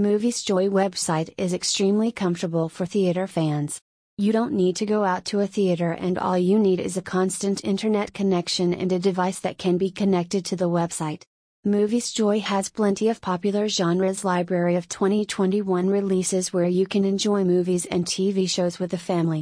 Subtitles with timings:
[0.00, 3.82] MoviesJoy website is extremely comfortable for theater fans.
[4.16, 7.02] You don't need to go out to a theater and all you need is a
[7.02, 11.24] constant internet connection and a device that can be connected to the website.
[11.66, 17.84] MoviesJoy has plenty of popular genres library of 2021 releases where you can enjoy movies
[17.84, 19.38] and TV shows with the family.